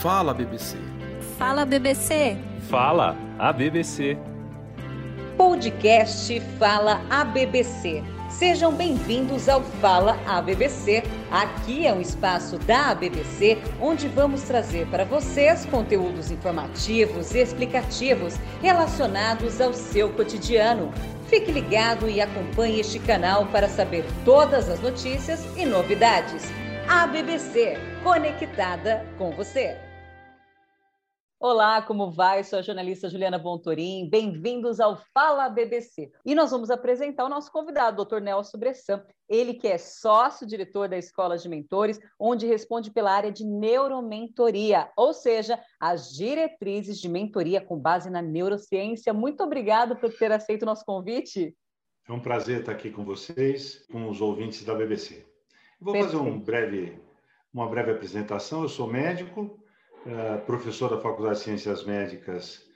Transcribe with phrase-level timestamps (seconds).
[0.00, 0.76] Fala BBC.
[1.36, 2.36] Fala BBC.
[2.70, 4.16] Fala a BBC.
[5.36, 8.04] Podcast Fala a BBC.
[8.30, 11.02] Sejam bem-vindos ao Fala a BBC.
[11.32, 18.36] Aqui é um espaço da BBC onde vamos trazer para vocês conteúdos informativos e explicativos
[18.62, 20.92] relacionados ao seu cotidiano.
[21.26, 26.44] Fique ligado e acompanhe este canal para saber todas as notícias e novidades.
[26.88, 29.87] A BBC, conectada com você.
[31.40, 32.42] Olá, como vai?
[32.42, 34.10] Sou a jornalista Juliana Bontorim.
[34.10, 36.10] Bem-vindos ao Fala BBC.
[36.26, 38.18] E nós vamos apresentar o nosso convidado, Dr.
[38.18, 39.04] Nelson Bressan.
[39.28, 45.14] Ele que é sócio-diretor da Escola de Mentores, onde responde pela área de neuromentoria, ou
[45.14, 49.14] seja, as diretrizes de mentoria com base na neurociência.
[49.14, 51.56] Muito obrigado por ter aceito o nosso convite.
[52.08, 55.24] É um prazer estar aqui com vocês, com os ouvintes da BBC.
[55.80, 56.18] Vou Perfeito.
[56.18, 57.00] fazer um breve,
[57.54, 58.62] uma breve apresentação.
[58.62, 59.56] Eu sou médico,
[60.46, 62.68] professor da Faculdade de Ciências Médicas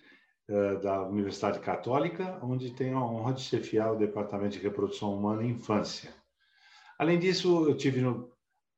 [0.48, 5.45] eh, da Universidade Católica, onde tenho a honra de chefiar o Departamento de Reprodução Humana
[5.45, 6.12] e Infância.
[6.98, 8.31] Além disso, eu tive no,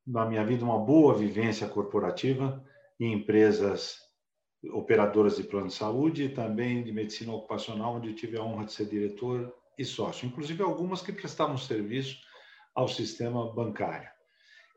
[0.06, 2.62] na minha vida uma boa vivência corporativa
[3.00, 3.98] em empresas
[4.72, 8.72] operadoras de plano de saúde e também de medicina ocupacional, onde tive a honra de
[8.72, 12.18] ser diretor e sócio, inclusive algumas que prestavam serviço
[12.74, 14.08] ao sistema bancário.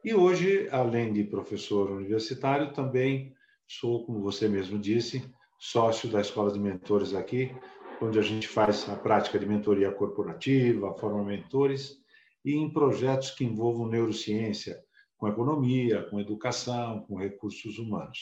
[0.03, 3.35] E hoje, além de professor universitário, também
[3.67, 5.29] sou, como você mesmo disse,
[5.59, 7.55] sócio da Escola de Mentores aqui,
[8.01, 11.97] onde a gente faz a prática de mentoria corporativa, forma mentores
[12.45, 14.81] e em projetos que envolvam neurociência,
[15.17, 18.19] com economia, com educação, com recursos humanos.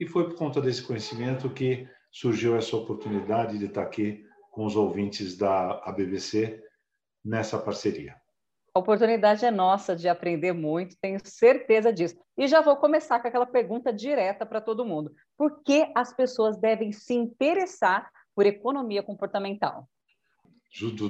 [0.00, 4.76] E foi por conta desse conhecimento que surgiu essa oportunidade de estar aqui com os
[4.76, 6.62] ouvintes da ABBC
[7.24, 8.21] nessa parceria.
[8.74, 12.16] A oportunidade é nossa de aprender muito, tenho certeza disso.
[12.38, 15.12] E já vou começar com aquela pergunta direta para todo mundo.
[15.36, 19.86] Por que as pessoas devem se interessar por economia comportamental?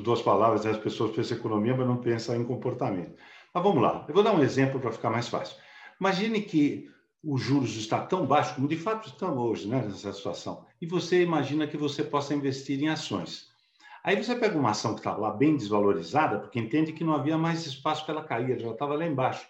[0.02, 0.72] Duas palavras, né?
[0.72, 3.14] as pessoas pensam em economia, mas não pensam em comportamento.
[3.54, 5.56] Mas vamos lá, eu vou dar um exemplo para ficar mais fácil.
[6.00, 6.90] Imagine que
[7.22, 11.22] os juros estão tão baixos como de fato estão hoje, né, nessa situação, e você
[11.22, 13.51] imagina que você possa investir em ações.
[14.04, 17.38] Aí você pega uma ação que estava lá bem desvalorizada, porque entende que não havia
[17.38, 19.46] mais espaço para ela cair, ela já estava lá embaixo.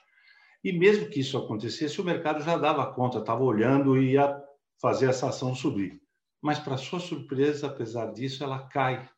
[0.63, 4.43] E mesmo que isso acontecesse, o mercado já dava conta, estava olhando e ia
[4.81, 6.01] fazer essa ação subir.
[6.41, 9.09] Mas, para sua surpresa, apesar disso, ela cai.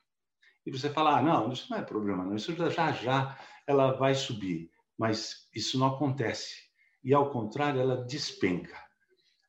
[0.64, 4.14] E você fala: ah, não, isso não é problema, não, isso já já ela vai
[4.14, 4.70] subir.
[4.96, 6.54] Mas isso não acontece.
[7.02, 8.76] E, ao contrário, ela despenca.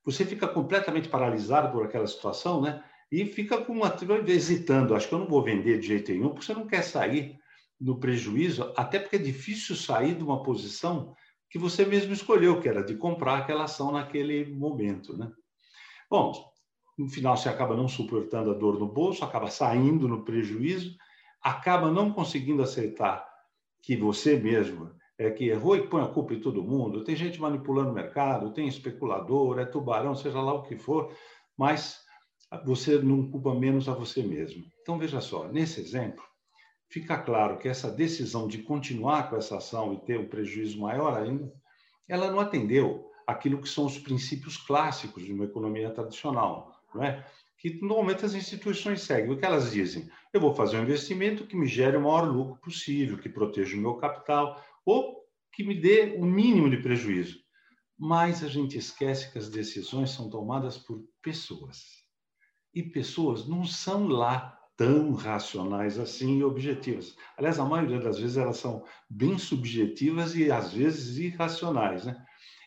[0.03, 2.83] Você fica completamente paralisado por aquela situação, né?
[3.21, 3.95] E fica com uma
[4.27, 4.93] hesitando.
[4.93, 7.39] Acho que eu não vou vender de jeito nenhum, porque você não quer sair
[7.79, 11.15] no prejuízo, até porque é difícil sair de uma posição
[11.49, 15.15] que você mesmo escolheu, que era de comprar aquela ação naquele momento.
[15.17, 15.31] Né?
[16.09, 16.33] Bom,
[16.97, 20.97] no final você acaba não suportando a dor no bolso, acaba saindo no prejuízo,
[21.41, 23.25] acaba não conseguindo aceitar
[23.81, 27.05] que você mesmo é que errou e põe a culpa em todo mundo.
[27.05, 31.15] Tem gente manipulando o mercado, tem especulador, é tubarão, seja lá o que for,
[31.57, 32.04] mas
[32.63, 34.63] você não culpa menos a você mesmo.
[34.81, 36.23] Então, veja só, nesse exemplo,
[36.89, 41.17] fica claro que essa decisão de continuar com essa ação e ter um prejuízo maior
[41.17, 41.51] ainda,
[42.07, 47.25] ela não atendeu aquilo que são os princípios clássicos de uma economia tradicional, não é?
[47.57, 49.31] que normalmente as instituições seguem.
[49.31, 50.07] O que elas dizem?
[50.31, 53.79] Eu vou fazer um investimento que me gere o maior lucro possível, que proteja o
[53.79, 57.39] meu capital, ou que me dê o mínimo de prejuízo.
[57.97, 62.04] Mas a gente esquece que as decisões são tomadas por pessoas
[62.75, 67.15] e pessoas não são lá tão racionais assim e objetivas.
[67.37, 72.21] Aliás, a maioria das vezes elas são bem subjetivas e às vezes irracionais, né?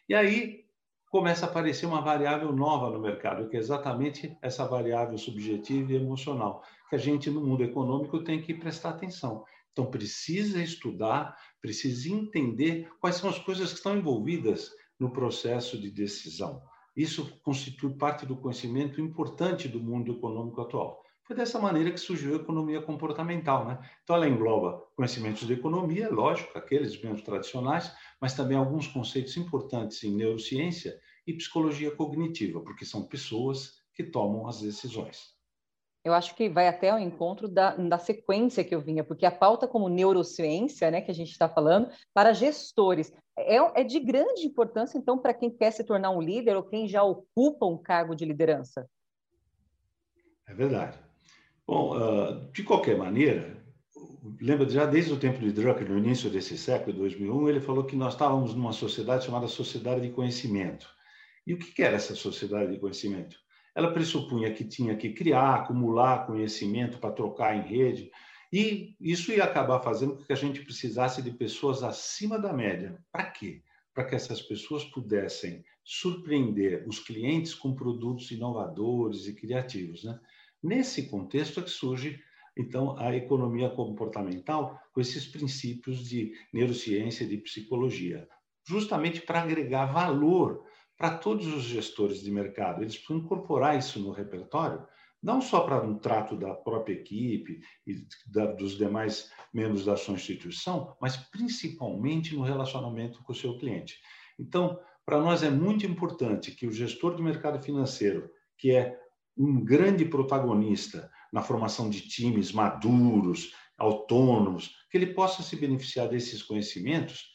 [0.09, 0.65] E aí
[1.11, 5.97] começa a aparecer uma variável nova no mercado, que é exatamente essa variável subjetiva e
[5.97, 9.45] emocional, que a gente no mundo econômico tem que prestar atenção.
[9.73, 15.91] Então precisa estudar, precisa entender quais são as coisas que estão envolvidas no processo de
[15.91, 16.63] decisão.
[16.99, 21.01] Isso constitui parte do conhecimento importante do mundo econômico atual.
[21.23, 23.65] Foi dessa maneira que surgiu a economia comportamental.
[23.65, 23.79] Né?
[24.03, 30.03] Então, ela engloba conhecimentos de economia, lógico, aqueles menos tradicionais, mas também alguns conceitos importantes
[30.03, 35.38] em neurociência e psicologia cognitiva, porque são pessoas que tomam as decisões
[36.09, 39.31] eu acho que vai até ao encontro da, da sequência que eu vinha, porque a
[39.31, 44.47] pauta como neurociência, né, que a gente está falando, para gestores, é, é de grande
[44.47, 48.15] importância, então, para quem quer se tornar um líder ou quem já ocupa um cargo
[48.15, 48.89] de liderança.
[50.47, 50.99] É verdade.
[51.67, 53.63] Bom, uh, de qualquer maneira,
[54.41, 57.95] lembra já desde o tempo de Drucker, no início desse século, 2001, ele falou que
[57.95, 60.89] nós estávamos numa sociedade chamada sociedade de conhecimento.
[61.47, 63.37] E o que era essa sociedade de conhecimento?
[63.79, 68.11] Ela pressupunha que tinha que criar, acumular conhecimento para trocar em rede,
[68.53, 72.99] e isso ia acabar fazendo com que a gente precisasse de pessoas acima da média.
[73.13, 73.63] Para quê?
[73.95, 80.03] Para que essas pessoas pudessem surpreender os clientes com produtos inovadores e criativos.
[80.03, 80.19] Né?
[80.61, 82.21] Nesse contexto é que surge,
[82.57, 88.29] então, a economia comportamental com esses princípios de neurociência e de psicologia,
[88.67, 90.67] justamente para agregar valor
[90.99, 92.83] para todos os gestores de mercado.
[92.83, 94.85] Eles precisam incorporar isso no repertório,
[95.23, 100.15] não só para um trato da própria equipe e da, dos demais membros da sua
[100.15, 103.97] instituição, mas principalmente no relacionamento com o seu cliente.
[104.39, 108.99] Então, para nós é muito importante que o gestor de mercado financeiro, que é
[109.37, 116.43] um grande protagonista na formação de times maduros, autônomos, que ele possa se beneficiar desses
[116.43, 117.31] conhecimentos,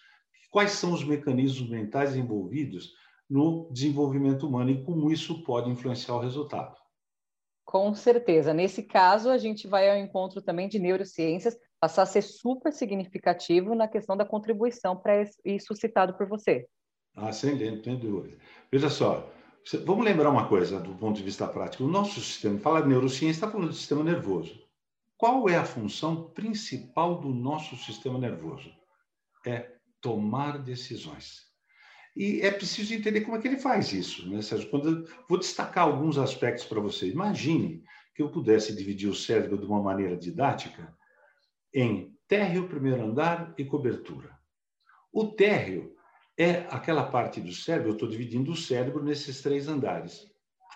[0.52, 2.92] quais são os mecanismos mentais envolvidos
[3.34, 6.78] no desenvolvimento humano e como isso pode influenciar o resultado.
[7.66, 8.54] Com certeza.
[8.54, 13.74] Nesse caso, a gente vai ao encontro também de neurociências, passar a ser super significativo
[13.74, 16.68] na questão da contribuição para isso citado por você.
[17.16, 17.58] Ah, sem,
[17.98, 18.38] dúvida.
[18.72, 19.28] Veja só,
[19.84, 21.86] vamos lembrar uma coisa do ponto de vista prático.
[21.86, 24.62] O nosso sistema, fala de neurociência, está falando do sistema nervoso.
[25.18, 28.72] Qual é a função principal do nosso sistema nervoso?
[29.44, 31.53] É tomar decisões.
[32.16, 34.70] E é preciso entender como é que ele faz isso, né, Sérgio?
[34.70, 37.08] Quando vou destacar alguns aspectos para você.
[37.08, 37.84] Imagine
[38.14, 40.96] que eu pudesse dividir o cérebro de uma maneira didática
[41.74, 44.38] em térreo, primeiro andar e cobertura.
[45.12, 45.96] O térreo
[46.38, 50.28] é aquela parte do cérebro, eu estou dividindo o cérebro nesses três andares.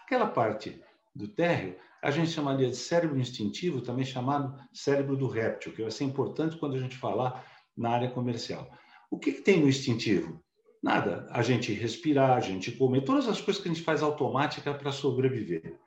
[0.04, 0.82] Aquela parte
[1.16, 5.92] do térreo, a gente chamaria de cérebro instintivo, também chamado cérebro do réptil, que vai
[5.92, 7.46] ser importante quando a gente falar
[7.76, 8.72] na área comercial.
[9.10, 10.44] O que, que tem no instintivo?
[10.82, 11.28] Nada.
[11.32, 14.92] A gente respirar, a gente comer, todas as coisas que a gente faz automática para
[14.92, 15.80] sobreviver.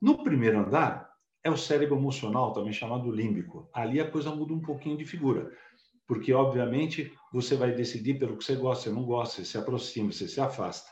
[0.00, 1.10] No primeiro andar,
[1.42, 3.68] é o cérebro emocional, também chamado límbico.
[3.72, 5.50] Ali a coisa muda um pouquinho de figura.
[6.06, 10.12] Porque, obviamente, você vai decidir pelo que você gosta, você não gosta, você se aproxima,
[10.12, 10.90] você se afasta.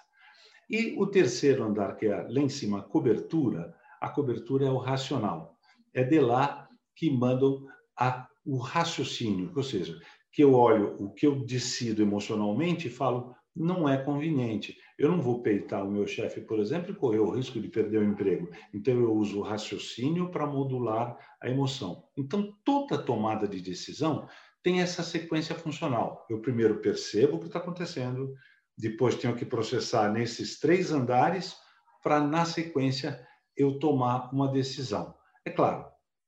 [0.71, 5.57] E o terceiro andar, que é lá em cima, cobertura, a cobertura é o racional.
[5.93, 7.67] É de lá que mandam
[7.99, 9.99] a, o raciocínio, ou seja,
[10.33, 14.77] que eu olho o que eu decido emocionalmente e falo, não é conveniente.
[14.99, 17.99] Eu não vou peitar o meu chefe, por exemplo, e correr o risco de perder
[17.99, 18.49] o emprego.
[18.73, 22.05] Então, eu uso o raciocínio para modular a emoção.
[22.17, 24.29] Então, toda tomada de decisão
[24.63, 26.27] tem essa sequência funcional.
[26.29, 28.35] Eu primeiro percebo o que está acontecendo,
[28.77, 31.57] depois tenho que processar nesses três andares
[32.03, 33.25] para, na sequência,
[33.57, 35.15] eu tomar uma decisão.
[35.45, 35.85] É claro,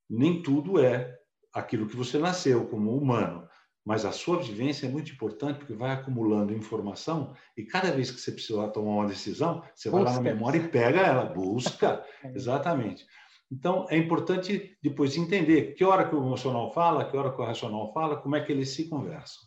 [0.09, 1.17] nem tudo é
[1.53, 3.40] aquilo que você nasceu como humano.
[3.85, 8.21] Mas a sua vivência é muito importante porque vai acumulando informação e cada vez que
[8.21, 10.05] você precisar tomar uma decisão, você busca.
[10.05, 12.05] vai lá na memória e pega ela, busca.
[12.23, 12.29] É.
[12.35, 13.07] Exatamente.
[13.51, 17.45] Então, é importante depois entender que hora que o emocional fala, que hora que o
[17.45, 19.43] racional fala, como é que eles se conversam.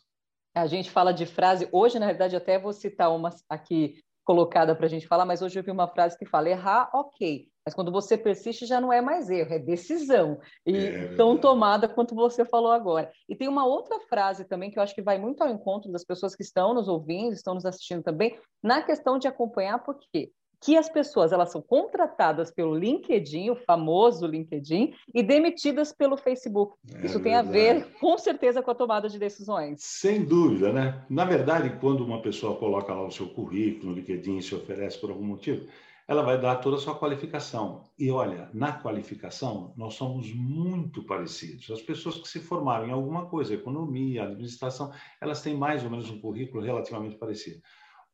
[0.55, 4.85] A gente fala de frase, hoje, na realidade, até vou citar uma aqui colocada para
[4.85, 7.91] a gente falar, mas hoje eu vi uma frase que fala: errar, ok, mas quando
[7.91, 10.39] você persiste, já não é mais erro, é decisão.
[10.65, 13.11] E é tão tomada quanto você falou agora.
[13.27, 16.03] E tem uma outra frase também que eu acho que vai muito ao encontro das
[16.03, 20.31] pessoas que estão nos ouvindo, estão nos assistindo também, na questão de acompanhar, por quê?
[20.63, 26.77] Que as pessoas elas são contratadas pelo LinkedIn, o famoso LinkedIn, e demitidas pelo Facebook.
[26.93, 29.81] É Isso tem a ver, com certeza, com a tomada de decisões.
[29.81, 31.03] Sem dúvida, né?
[31.09, 34.99] Na verdade, quando uma pessoa coloca lá o seu currículo no LinkedIn e se oferece
[34.99, 35.67] por algum motivo,
[36.07, 37.83] ela vai dar toda a sua qualificação.
[37.97, 41.71] E olha, na qualificação, nós somos muito parecidos.
[41.71, 46.09] As pessoas que se formaram em alguma coisa, economia, administração, elas têm mais ou menos
[46.09, 47.61] um currículo relativamente parecido.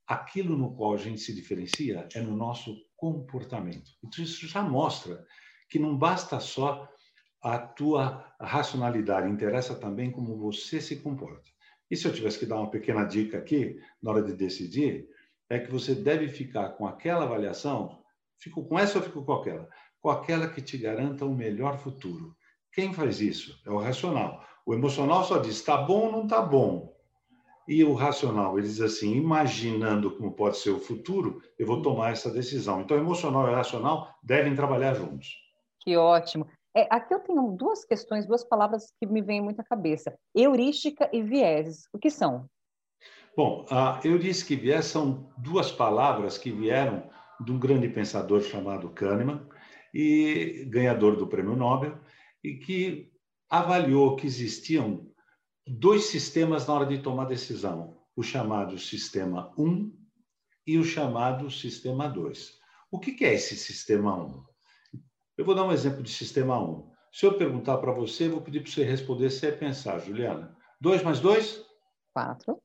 [0.09, 3.91] Aquilo no qual a gente se diferencia é no nosso comportamento.
[4.03, 5.23] Então, isso já mostra
[5.69, 6.89] que não basta só
[7.43, 11.47] a tua racionalidade, interessa também como você se comporta.
[11.91, 15.07] E se eu tivesse que dar uma pequena dica aqui, na hora de decidir,
[15.47, 18.03] é que você deve ficar com aquela avaliação,
[18.39, 19.69] fico com essa ou fico com aquela?
[20.01, 22.35] Com aquela que te garanta um melhor futuro.
[22.73, 23.61] Quem faz isso?
[23.63, 24.43] É o racional.
[24.65, 26.98] O emocional só diz está bom ou não está bom.
[27.69, 32.11] E o racional, ele diz assim, imaginando como pode ser o futuro, eu vou tomar
[32.11, 32.81] essa decisão.
[32.81, 35.37] Então, emocional e racional devem trabalhar juntos.
[35.79, 36.47] Que ótimo.
[36.75, 41.07] É, aqui eu tenho duas questões, duas palavras que me vêm muito à cabeça: heurística
[41.13, 41.83] e vieses.
[41.93, 42.49] O que são?
[43.37, 43.67] Bom,
[44.03, 47.07] eu disse que viés são duas palavras que vieram
[47.39, 49.47] de um grande pensador chamado Kahneman,
[49.93, 51.99] e ganhador do Prêmio Nobel,
[52.43, 53.11] e que
[53.47, 55.08] avaliou que existiam
[55.69, 59.99] dois sistemas na hora de tomar decisão, o chamado sistema 1 um
[60.65, 62.57] e o chamado sistema 2.
[62.91, 64.43] O que é esse sistema 1?
[65.37, 66.91] Eu vou dar um exemplo de sistema 1.
[67.11, 70.55] Se eu perguntar para você, vou pedir para você responder sem pensar, Juliana.
[70.81, 71.63] 2 mais 2?
[72.13, 72.61] 4.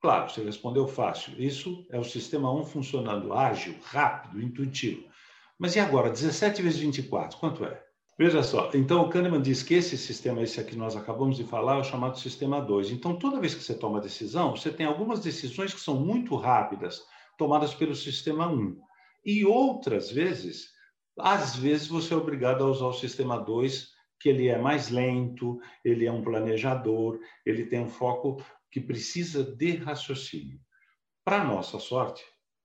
[0.00, 1.40] Claro, você respondeu fácil.
[1.40, 5.08] Isso é o sistema 1 funcionando ágil, rápido, intuitivo.
[5.58, 7.87] Mas e agora, 17 vezes 24, quanto é?
[8.20, 11.44] Veja só, então o Kahneman diz que esse sistema, esse aqui que nós acabamos de
[11.44, 12.90] falar, é o chamado sistema 2.
[12.90, 17.00] Então, toda vez que você toma decisão, você tem algumas decisões que são muito rápidas,
[17.38, 18.76] tomadas pelo sistema 1.
[19.24, 20.70] E outras vezes,
[21.16, 23.86] às vezes você é obrigado a usar o sistema 2,
[24.18, 29.44] que ele é mais lento, ele é um planejador, ele tem um foco que precisa
[29.44, 30.58] de raciocínio.
[31.24, 32.24] Para nossa sorte,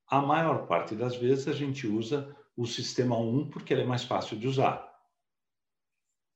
[0.10, 4.04] a maior parte das vezes a gente usa o sistema 1 porque ele é mais
[4.04, 4.93] fácil de usar.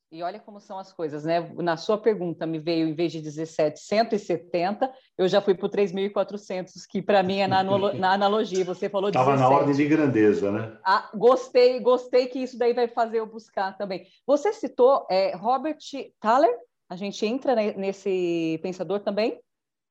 [0.09, 1.51] E olha como são as coisas, né?
[1.57, 5.69] Na sua pergunta me veio, em vez de 17, 170, eu já fui para o
[5.69, 7.61] 3.400, que para mim é na,
[7.93, 8.63] na, analogia.
[8.63, 10.77] Você falou Estava na ordem de grandeza, né?
[10.85, 14.07] Ah, gostei, gostei que isso daí vai fazer eu buscar também.
[14.25, 15.77] Você citou é, Robert
[16.21, 16.55] Thaler,
[16.89, 19.41] a gente entra nesse pensador também?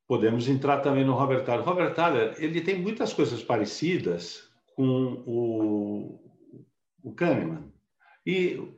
[0.09, 1.65] Podemos entrar também no Robert Thaler.
[1.65, 6.21] Robert Thaler, ele tem muitas coisas parecidas com o,
[7.03, 7.71] o Kahneman.
[8.25, 8.77] E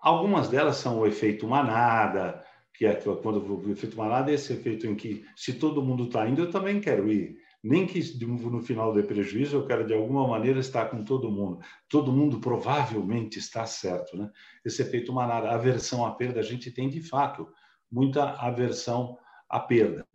[0.00, 4.86] Algumas delas são o efeito manada, que é quando o efeito manada é esse efeito
[4.86, 7.36] em que se todo mundo está indo, eu também quero ir.
[7.62, 11.58] Nem que no final dê prejuízo, eu quero de alguma maneira estar com todo mundo.
[11.90, 14.30] Todo mundo provavelmente está certo, né?
[14.64, 17.46] Esse efeito manada, aversão à perda, a gente tem de fato
[17.92, 20.06] muita aversão à perda.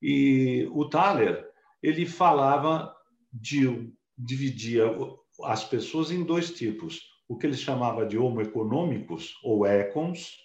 [0.00, 1.46] E o Thaler,
[1.82, 2.94] ele falava
[3.30, 4.84] de dividia
[5.44, 10.36] as pessoas em dois tipos o que ele chamava de homo econômicos, ou econs,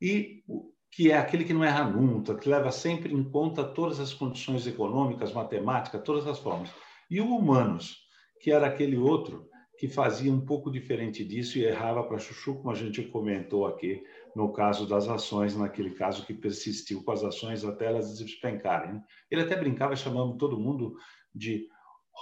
[0.00, 0.42] e
[0.90, 4.66] que é aquele que não erra nunca, que leva sempre em conta todas as condições
[4.66, 6.70] econômicas, matemáticas, todas as formas.
[7.08, 7.98] E o humanos,
[8.40, 9.48] que era aquele outro
[9.78, 14.02] que fazia um pouco diferente disso e errava para chuchu, como a gente comentou aqui
[14.36, 18.94] no caso das ações, naquele caso que persistiu com as ações até elas despencarem.
[18.94, 19.02] Né?
[19.30, 20.96] Ele até brincava chamando todo mundo
[21.34, 21.66] de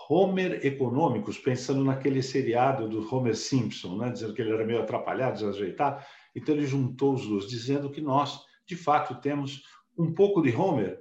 [0.09, 4.11] Homer econômicos, pensando naquele seriado do Homer Simpson, né?
[4.11, 6.05] dizendo que ele era meio atrapalhado, desajeitado.
[6.35, 9.63] Então ele juntou os dois, dizendo que nós, de fato, temos
[9.99, 10.99] um pouco de Homer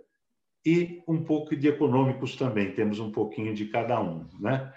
[0.65, 4.27] e um pouco de econômicos também, temos um pouquinho de cada um.
[4.39, 4.73] Né?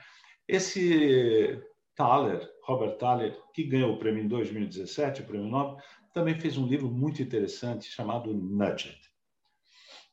[0.46, 1.60] Esse
[1.96, 5.78] Thaler, Robert Thaler, que ganhou o prêmio em 2017, o prêmio Nobel,
[6.14, 9.09] também fez um livro muito interessante chamado Nudged.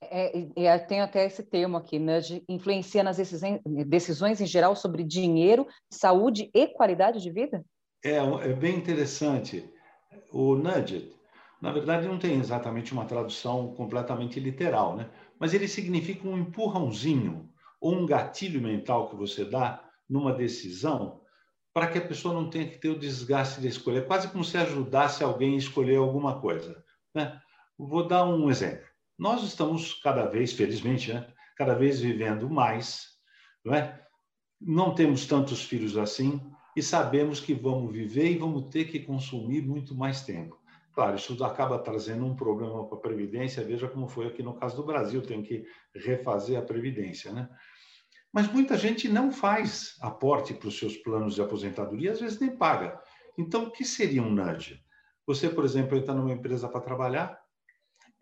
[0.02, 5.04] É, é, tem até esse termo aqui, nudge, influencia nas decisões, decisões em geral sobre
[5.04, 7.66] dinheiro, saúde e qualidade de vida?
[8.04, 9.68] É, é bem interessante.
[10.32, 11.14] O nudge,
[11.62, 15.10] na verdade, não tem exatamente uma tradução completamente literal, né?
[15.40, 17.50] mas ele significa um empurrãozinho
[17.82, 21.22] ou um gatilho mental que você dá numa decisão
[21.74, 24.00] para que a pessoa não tenha que ter o desgaste de escolher.
[24.00, 26.84] É quase como se ajudasse alguém a escolher alguma coisa.
[27.14, 27.40] Né?
[27.78, 28.86] Vou dar um exemplo.
[29.18, 33.08] Nós estamos cada vez, felizmente, né, cada vez vivendo mais,
[33.66, 34.06] não é?
[34.60, 36.40] Não temos tantos filhos assim
[36.76, 40.60] e sabemos que vamos viver e vamos ter que consumir muito mais tempo.
[40.94, 43.64] Claro, isso acaba trazendo um problema para a Previdência.
[43.64, 47.50] Veja como foi aqui no caso do Brasil, tem que refazer a Previdência, né?
[48.34, 52.56] Mas muita gente não faz aporte para os seus planos de aposentadoria, às vezes nem
[52.56, 53.00] paga.
[53.38, 54.84] Então, o que seria um nudge?
[55.26, 57.40] Você, por exemplo, entra numa empresa para trabalhar,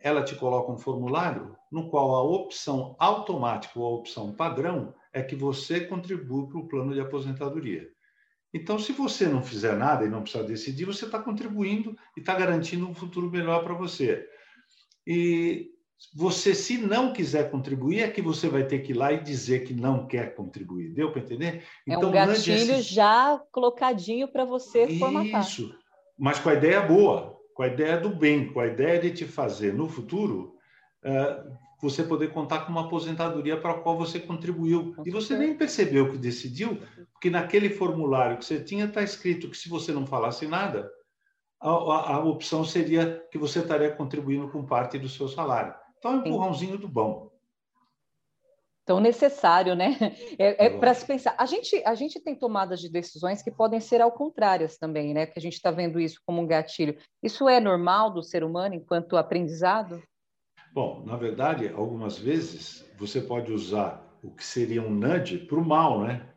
[0.05, 5.23] ela te coloca um formulário no qual a opção automática ou a opção padrão é
[5.23, 7.89] que você contribui para o plano de aposentadoria.
[8.53, 12.35] Então, se você não fizer nada e não precisar decidir, você está contribuindo e está
[12.35, 14.29] garantindo um futuro melhor para você.
[15.07, 15.71] E
[16.15, 19.63] você, se não quiser contribuir, é que você vai ter que ir lá e dizer
[19.63, 20.93] que não quer contribuir.
[20.93, 21.63] Deu para entender?
[21.87, 25.41] Então, é um então, gatilho já colocadinho para você formatar.
[25.41, 25.75] Isso,
[26.15, 29.25] mas com a ideia boa com a ideia do bem, com a ideia de te
[29.25, 30.57] fazer no futuro
[31.01, 31.43] é,
[31.81, 34.93] você poder contar com uma aposentadoria para a qual você contribuiu.
[35.05, 36.81] E você nem percebeu que decidiu,
[37.13, 40.91] porque naquele formulário que você tinha está escrito que se você não falasse nada,
[41.61, 45.73] a, a, a, opção seria que você estaria contribuindo com parte do seu salário.
[45.97, 47.31] Então, é um empurrãozinho do bom
[48.85, 49.97] tão necessário, né?
[50.37, 51.33] É, é para se pensar.
[51.37, 55.25] A gente, a gente tem tomadas de decisões que podem ser ao contrárias também, né?
[55.25, 56.97] Que a gente está vendo isso como um gatilho.
[57.23, 60.03] Isso é normal do ser humano enquanto aprendizado?
[60.73, 65.65] Bom, na verdade, algumas vezes você pode usar o que seria um nudge para o
[65.65, 66.27] mal, né?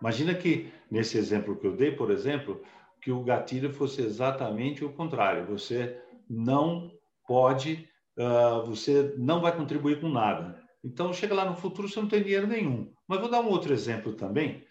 [0.00, 2.62] Imagina que nesse exemplo que eu dei, por exemplo,
[3.02, 5.46] que o gatilho fosse exatamente o contrário.
[5.46, 6.90] Você não
[7.26, 12.08] pode, uh, você não vai contribuir com nada Então, chega lá no futuro, você não
[12.08, 12.92] tem dinheiro nenhum.
[13.06, 14.64] Mas vou dar um outro exemplo também.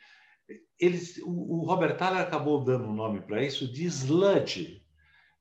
[0.79, 4.81] Eles, o, o Robert Thaler acabou dando um nome para isso de sludge.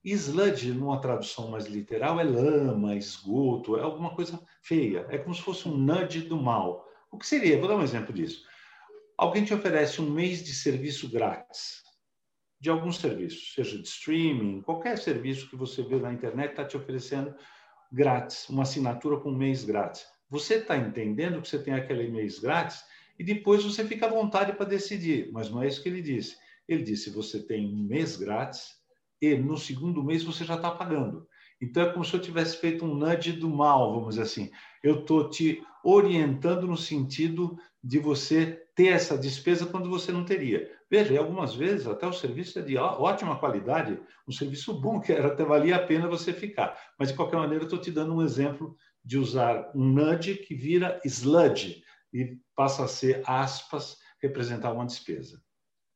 [0.04, 5.06] Sludge, numa tradução mais literal, é lama, esgoto, é alguma coisa feia.
[5.10, 6.86] É como se fosse um nudge do mal.
[7.10, 7.58] O que seria?
[7.58, 8.44] Vou dar um exemplo disso.
[9.18, 11.82] Alguém te oferece um mês de serviço grátis
[12.60, 16.76] de algum serviço, seja de streaming, qualquer serviço que você vê na internet está te
[16.76, 17.34] oferecendo
[17.90, 20.06] grátis, uma assinatura com um mês grátis.
[20.30, 22.84] Você está entendendo que você tem aquele mês grátis
[23.18, 26.36] e depois você fica à vontade para decidir, mas não é isso que ele disse.
[26.68, 28.76] Ele disse: você tem um mês grátis
[29.20, 31.26] e no segundo mês você já está pagando.
[31.60, 34.50] Então é como se eu tivesse feito um nudge do mal, vamos dizer assim.
[34.82, 40.70] Eu estou te orientando no sentido de você ter essa despesa quando você não teria.
[40.90, 45.44] Veja, algumas vezes até o serviço é de ótima qualidade, um serviço bom que até
[45.44, 46.78] valia a pena você ficar.
[46.98, 50.54] Mas de qualquer maneira, eu estou te dando um exemplo de usar um nudge que
[50.54, 55.40] vira sludge e passa a ser aspas representar uma despesa.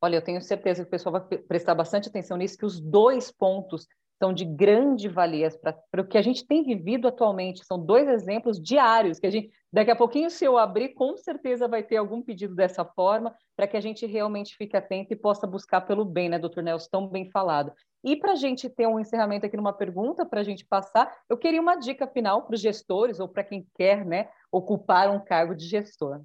[0.02, 3.30] Olha, eu tenho certeza que o pessoal vai prestar bastante atenção nisso, que os dois
[3.30, 3.87] pontos
[4.23, 5.49] são de grande valia
[5.90, 7.64] para o que a gente tem vivido atualmente.
[7.64, 11.66] São dois exemplos diários que a gente, daqui a pouquinho, se eu abrir, com certeza
[11.66, 15.46] vai ter algum pedido dessa forma, para que a gente realmente fique atento e possa
[15.46, 16.88] buscar pelo bem, né, doutor Nelson?
[16.90, 17.73] Tão bem falado.
[18.04, 21.38] E para a gente ter um encerramento aqui numa pergunta, para a gente passar, eu
[21.38, 25.54] queria uma dica final para os gestores ou para quem quer né, ocupar um cargo
[25.54, 26.20] de gestor.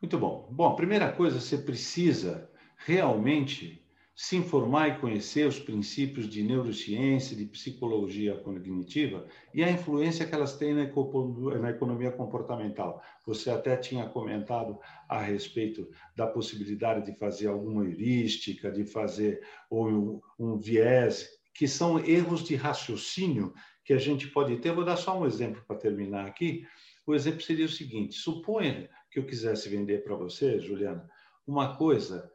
[0.00, 0.48] Muito bom.
[0.50, 3.81] Bom, a primeira coisa, você precisa realmente
[4.22, 10.32] se informar e conhecer os princípios de neurociência, de psicologia cognitiva e a influência que
[10.32, 13.02] elas têm na economia comportamental.
[13.26, 20.20] Você até tinha comentado a respeito da possibilidade de fazer alguma heurística, de fazer um,
[20.38, 23.52] um viés, que são erros de raciocínio
[23.84, 24.72] que a gente pode ter.
[24.72, 26.64] Vou dar só um exemplo para terminar aqui.
[27.04, 31.10] O exemplo seria o seguinte: suponha que eu quisesse vender para você, Juliana,
[31.44, 32.31] uma coisa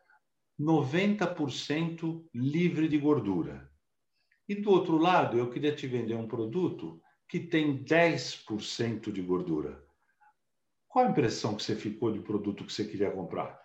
[0.60, 3.70] 90% livre de gordura.
[4.48, 9.84] E do outro lado, eu queria te vender um produto que tem 10% de gordura.
[10.88, 13.60] Qual a impressão que você ficou do produto que você queria comprar?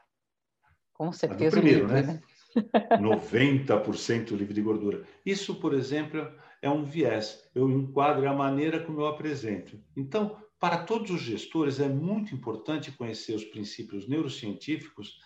[0.92, 1.56] Com certeza.
[1.56, 2.12] Primeiro, livre, né?
[2.14, 2.22] né?
[3.00, 5.06] 90% livre de gordura.
[5.24, 7.48] Isso, por exemplo, é um viés.
[7.54, 9.82] Eu enquadro a maneira como eu apresento.
[9.96, 15.18] Então, para todos os gestores, é muito importante conhecer os princípios neurocientíficos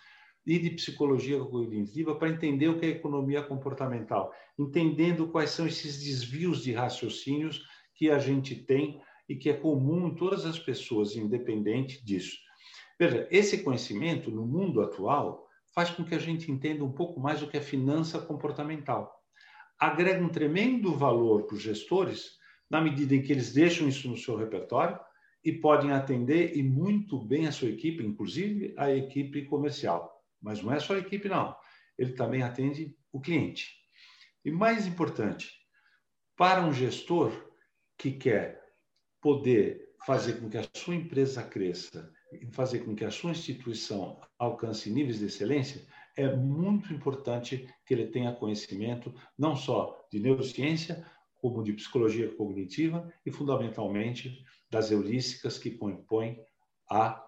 [0.47, 6.01] e de psicologia cognitiva para entender o que é economia comportamental, entendendo quais são esses
[6.01, 7.61] desvios de raciocínios
[7.93, 12.37] que a gente tem e que é comum em todas as pessoas, independente disso.
[12.97, 17.43] Veja, esse conhecimento no mundo atual faz com que a gente entenda um pouco mais
[17.43, 19.13] o que é finança comportamental.
[19.77, 22.37] Agrega um tremendo valor para os gestores,
[22.69, 24.97] na medida em que eles deixam isso no seu repertório
[25.43, 30.16] e podem atender e muito bem a sua equipe, inclusive a equipe comercial.
[30.41, 31.55] Mas não é só a equipe, não.
[31.97, 33.75] Ele também atende o cliente.
[34.45, 35.51] E mais importante,
[36.35, 37.31] para um gestor
[37.97, 38.63] que quer
[39.21, 44.21] poder fazer com que a sua empresa cresça e fazer com que a sua instituição
[44.37, 51.05] alcance níveis de excelência, é muito importante que ele tenha conhecimento não só de neurociência,
[51.35, 56.43] como de psicologia cognitiva e, fundamentalmente, das heurísticas que compõem
[56.89, 57.23] a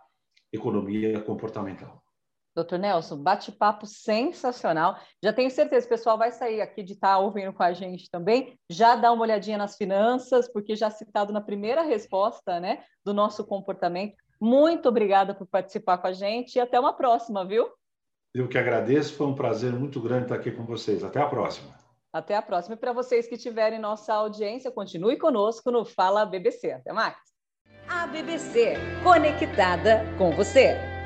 [0.51, 2.03] economia comportamental.
[2.55, 4.97] Doutor Nelson, bate-papo sensacional.
[5.23, 8.09] Já tenho certeza, o pessoal vai sair aqui de estar tá ouvindo com a gente
[8.09, 8.57] também.
[8.69, 13.45] Já dá uma olhadinha nas finanças, porque já citado na primeira resposta né, do nosso
[13.45, 14.15] comportamento.
[14.41, 17.69] Muito obrigada por participar com a gente e até uma próxima, viu?
[18.33, 21.03] Eu que agradeço, foi um prazer muito grande estar aqui com vocês.
[21.03, 21.75] Até a próxima.
[22.12, 22.75] Até a próxima.
[22.75, 26.71] E para vocês que tiverem nossa audiência, continue conosco no Fala BBC.
[26.71, 27.17] Até mais.
[27.88, 30.98] A BBC, conectada com você.